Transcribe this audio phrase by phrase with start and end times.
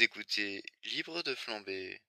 [0.00, 2.00] Écoutez Libre de flamber.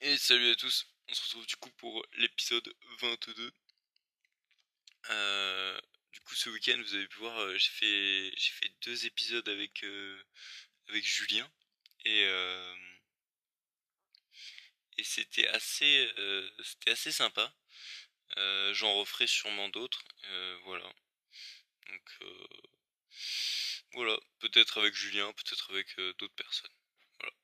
[0.00, 2.68] Et salut à tous, on se retrouve du coup pour l'épisode
[3.00, 3.52] 22.
[5.10, 5.80] Euh,
[6.12, 9.48] du coup ce week-end vous avez pu voir euh, j'ai fait j'ai fait deux épisodes
[9.48, 10.22] avec euh,
[10.88, 11.48] avec Julien
[12.04, 12.22] et
[14.98, 16.10] et c'était assez
[16.64, 17.54] c'était assez sympa.
[18.36, 20.92] Euh, J'en referai sûrement d'autres, euh, voilà.
[21.88, 22.46] Donc euh,
[23.92, 26.70] voilà, peut-être avec Julien, peut-être avec d'autres personnes.
[27.18, 27.34] Voilà.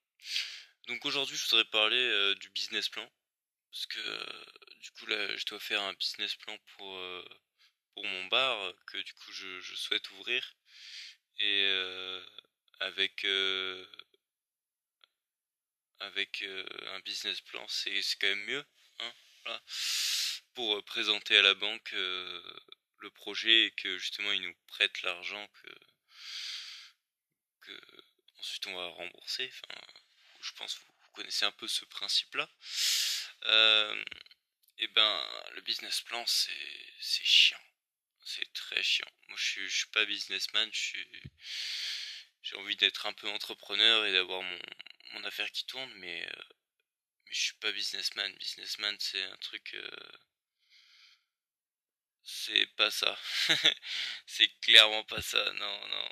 [0.88, 3.10] Donc aujourd'hui, je voudrais parler du business plan
[3.73, 7.01] parce que du coup là, je dois faire un business plan pour
[7.95, 10.57] pour mon bar que du coup je, souhaite ouvrir
[11.38, 11.66] et
[12.80, 13.27] avec
[16.01, 18.65] avec un business plan, c'est quand même mieux,
[19.01, 19.12] hein,
[19.45, 19.62] voilà,
[20.56, 22.42] pour euh, présenter à la banque euh,
[23.01, 25.70] le projet et que justement ils nous prêtent l'argent que
[27.60, 27.80] que
[28.38, 29.52] ensuite on va rembourser.
[29.52, 29.80] Enfin,
[30.40, 32.49] je pense que vous, connaissez un peu ce principe-là.
[33.45, 34.04] Euh,
[34.79, 37.62] et ben, le business plan, c'est chiant.
[38.23, 39.10] C'est très chiant.
[39.29, 41.09] Moi, je suis, je suis pas businessman, je suis,
[42.43, 44.59] j'ai envie d'être un peu entrepreneur et d'avoir mon,
[45.12, 46.29] mon affaire qui tourne, mais,
[47.24, 48.30] mais je suis pas businessman.
[48.37, 49.74] Businessman, c'est un truc,
[52.27, 53.16] c'est pas ça.
[54.27, 55.52] c'est clairement pas ça.
[55.52, 56.09] Non, non.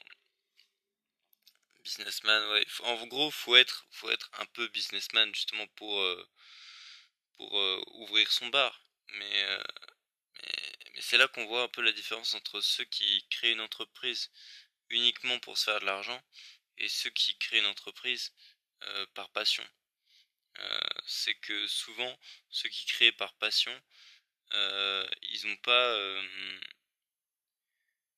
[1.83, 2.67] Businessman, ouais.
[2.84, 6.29] En gros, faut être, faut être un peu businessman justement pour, euh,
[7.37, 8.81] pour euh, ouvrir son bar.
[9.15, 9.62] Mais, euh,
[10.43, 13.61] mais, mais c'est là qu'on voit un peu la différence entre ceux qui créent une
[13.61, 14.31] entreprise
[14.91, 16.23] uniquement pour se faire de l'argent
[16.78, 18.33] et ceux qui créent une entreprise
[19.15, 19.65] par passion.
[21.06, 22.19] C'est que souvent,
[22.51, 23.75] ceux qui créent par passion,
[24.53, 25.89] ils ont pas...
[25.95, 26.23] euh,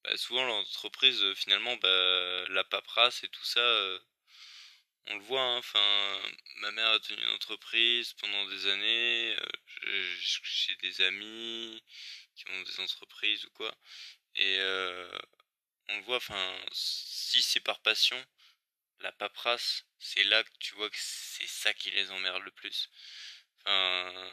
[0.05, 3.99] bah, souvent l'entreprise, euh, finalement, bah, la paperasse et tout ça, euh,
[5.09, 6.21] on le voit, hein, enfin,
[6.57, 9.37] ma mère a tenu une entreprise pendant des années,
[9.85, 11.83] euh, j'ai des amis
[12.35, 13.75] qui ont des entreprises ou quoi,
[14.37, 15.19] et euh,
[15.89, 18.23] on le voit, enfin, si c'est par passion,
[19.01, 22.91] la paperasse, c'est là que tu vois que c'est ça qui les emmerde le plus.
[23.65, 24.31] Enfin,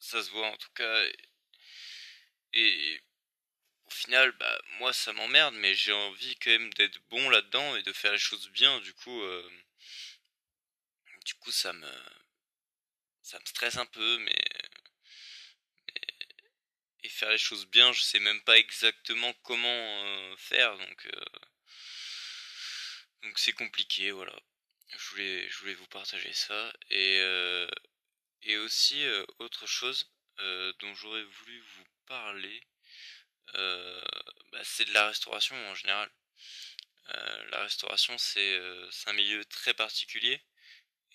[0.00, 1.04] ça se voit en tout cas,
[2.52, 3.00] et
[3.86, 7.82] au final, bah, moi ça m'emmerde, mais j'ai envie quand même d'être bon là-dedans et
[7.82, 9.50] de faire les choses bien, du coup, euh,
[11.24, 11.92] du coup ça me,
[13.22, 14.36] ça me stresse un peu, mais
[17.02, 21.24] et faire les choses bien, je sais même pas exactement comment euh, faire, donc euh,
[23.22, 24.34] donc c'est compliqué, voilà.
[24.96, 27.68] Je voulais je voulais vous partager ça et euh,
[28.42, 32.62] et aussi euh, autre chose euh, dont j'aurais voulu vous parler,
[33.54, 34.00] euh,
[34.52, 36.10] bah, c'est de la restauration en général.
[37.50, 38.60] La restauration c'est
[39.06, 40.40] un milieu très particulier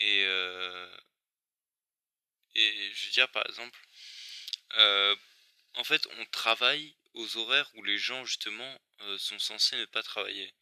[0.01, 0.23] et
[2.55, 3.79] et je veux dire par exemple
[5.75, 8.77] en fait, on travaille aux horaires où les gens justement
[9.17, 10.53] sont censés ne pas travailler.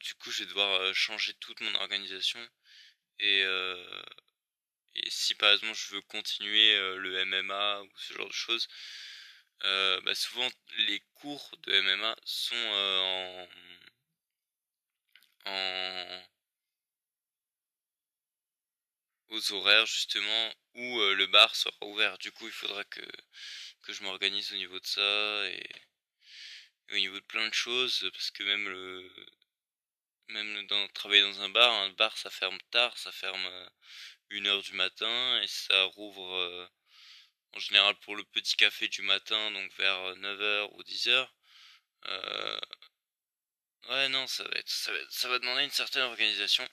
[0.00, 2.40] Du coup, je vais devoir changer toute mon organisation
[3.18, 3.44] et,
[4.94, 8.68] et si par exemple je veux continuer le MMA ou ce genre de choses,
[9.62, 10.48] bah, souvent
[10.88, 13.48] les cours de MMA sont en,
[15.46, 16.22] en
[19.30, 22.18] aux horaires justement où le bar sera ouvert.
[22.18, 23.00] Du coup, il faudra que
[23.82, 25.70] que je m'organise au niveau de ça et,
[26.90, 29.10] et au niveau de plein de choses parce que même le
[30.28, 33.48] même dans travailler dans un bar, un bar ça ferme tard, ça ferme
[34.32, 36.68] euh, une heure du matin et ça rouvre euh,
[37.54, 41.34] en général pour le petit café du matin donc vers neuf heures ou dix heures.
[42.06, 42.60] Euh,
[43.90, 46.68] ouais non, ça va être ça va, ça va demander une certaine organisation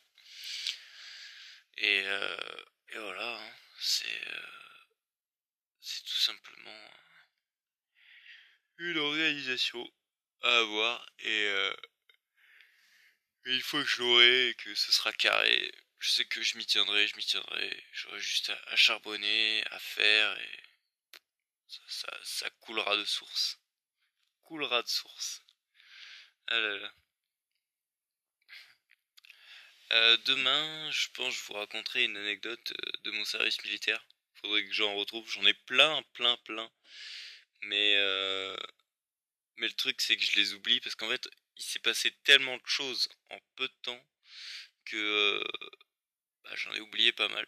[1.77, 2.37] et euh,
[2.89, 3.53] et voilà, hein.
[3.79, 4.41] c'est euh,
[5.81, 6.91] tout simplement
[8.79, 9.87] une organisation
[10.41, 11.73] à avoir et, euh,
[13.45, 16.57] et une fois que je l'aurai et que ce sera carré, je sais que je
[16.57, 20.63] m'y tiendrai, je m'y tiendrai, j'aurai juste à, charbonner, à faire et
[21.67, 23.59] ça, ça, ça coulera de source.
[24.43, 25.43] Coulera de source.
[26.47, 26.93] Ah là là.
[29.91, 34.03] Euh, demain, je pense que je vous raconterai une anecdote euh, de mon service militaire.
[34.35, 35.29] Faudrait que j'en retrouve.
[35.31, 36.71] J'en ai plein, plein, plein.
[37.63, 38.55] Mais euh,
[39.57, 42.55] mais le truc c'est que je les oublie parce qu'en fait il s'est passé tellement
[42.57, 44.05] de choses en peu de temps
[44.85, 45.43] que euh,
[46.43, 47.45] bah, j'en ai oublié pas mal.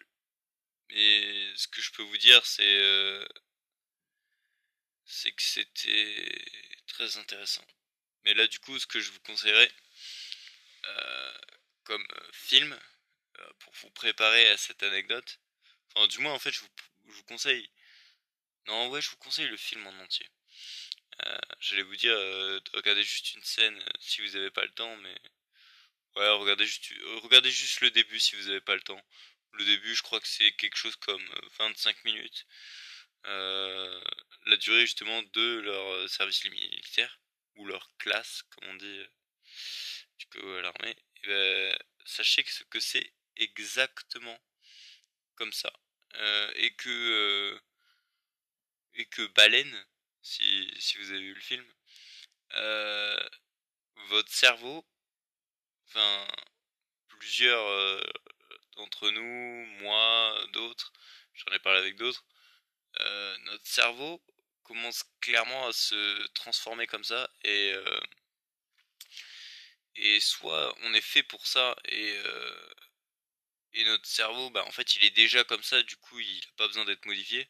[0.90, 3.26] Mais ce que je peux vous dire c'est euh,
[5.06, 6.46] que c'était
[6.88, 7.66] très intéressant.
[8.24, 9.72] Mais là, du coup, ce que je vous conseillerais
[11.84, 12.80] comme film,
[13.60, 15.40] pour vous préparer à cette anecdote,
[15.96, 16.70] enfin, du moins, en fait, je vous,
[17.08, 17.70] je vous conseille.
[18.68, 20.30] Non, ouais, je vous conseille le film en entier.
[21.60, 25.16] J'allais vous dire de regarder juste une scène si vous n'avez pas le temps, mais
[26.16, 26.92] ouais, regardez juste,
[27.24, 29.02] regardez juste le début si vous n'avez pas le temps.
[29.54, 31.24] Le début, je crois que c'est quelque chose comme
[31.60, 32.46] 25 minutes.
[33.28, 34.02] Euh,
[34.48, 37.20] la durée justement de leur euh, service militaire
[37.56, 39.04] ou leur classe, comme on dit
[40.18, 40.96] du coup à l'armée.
[41.26, 44.40] Ben, sachez que c'est exactement
[45.36, 45.72] comme ça
[46.16, 47.62] euh, et que
[48.96, 49.86] et que baleine
[50.22, 51.66] si, si vous avez vu le film
[54.10, 54.86] votre cerveau
[55.94, 56.28] enfin
[57.08, 58.04] plusieurs
[58.78, 60.94] d'entre nous moi d'autres
[61.34, 62.26] j'en ai parlé avec d'autres
[63.00, 64.22] euh, notre cerveau
[64.64, 68.00] commence clairement à se transformer comme ça et euh,
[69.96, 72.74] et soit on est fait pour ça et euh,
[73.74, 76.52] et notre cerveau bah en fait il est déjà comme ça du coup il n'a
[76.58, 77.50] pas besoin d'être modifié.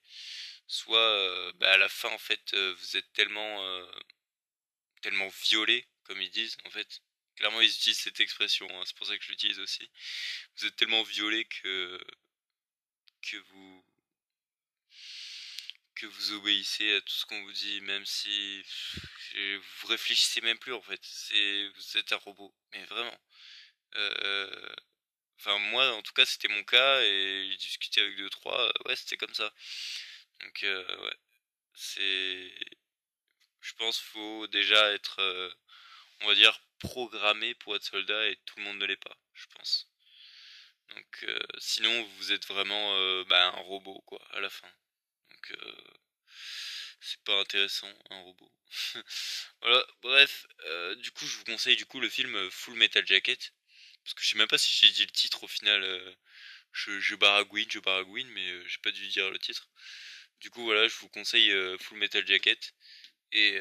[0.68, 3.88] Soit bah à la fin en fait vous êtes tellement
[5.02, 7.02] tellement violé comme ils disent en fait
[7.42, 9.90] clairement ils utilisent cette expression hein, c'est pour ça que je l'utilise aussi
[10.58, 12.00] vous êtes tellement violé que
[13.22, 13.86] que vous
[16.02, 18.64] que vous obéissez à tout ce qu'on vous dit, même si
[19.36, 21.00] vous réfléchissez même plus en fait.
[21.04, 23.20] C'est vous êtes un robot, mais vraiment.
[23.96, 24.76] Euh,
[25.38, 29.18] enfin moi en tout cas c'était mon cas et discuter avec deux trois, ouais c'était
[29.18, 29.54] comme ça.
[30.42, 31.18] Donc euh, ouais,
[31.76, 32.54] c'est,
[33.62, 35.52] je pense faut déjà être, euh,
[36.22, 39.46] on va dire programmé pour être soldat et tout le monde ne l'est pas, je
[39.56, 39.88] pense.
[40.90, 41.26] Donc
[41.60, 44.68] sinon vous êtes vraiment bah, un robot quoi à la fin.
[45.30, 45.58] Donc
[47.02, 48.52] c'est pas intéressant un robot.
[49.62, 53.06] voilà, bref, euh, du coup je vous conseille du coup le film euh, Full Metal
[53.06, 53.54] Jacket
[54.04, 55.84] parce que je sais même pas si j'ai dit le titre au final.
[55.84, 56.16] Euh,
[56.74, 59.70] je, je baragouine, je baragouine, mais j'ai pas dû dire le titre.
[60.40, 62.74] Du coup voilà, je vous conseille Full Metal Jacket
[63.34, 63.60] et,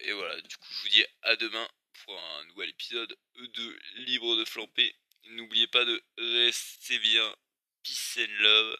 [0.00, 0.40] et voilà.
[0.42, 1.68] Du coup je vous dis à demain
[2.10, 4.94] un nouvel épisode de Libre de Flamper.
[5.24, 7.36] N'oubliez pas de rester bien,
[7.82, 8.78] peace and love,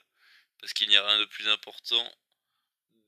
[0.59, 2.13] parce qu'il n'y a rien de plus important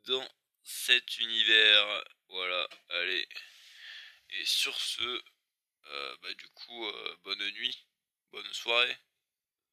[0.06, 0.28] dans
[0.62, 2.04] cet univers.
[2.28, 3.28] Voilà, allez.
[4.30, 5.22] Et sur ce,
[5.86, 7.86] euh, bah du coup, euh, bonne nuit,
[8.32, 8.96] bonne soirée,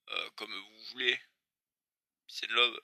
[0.09, 1.19] euh, comme vous voulez.
[2.27, 2.79] C'est de love.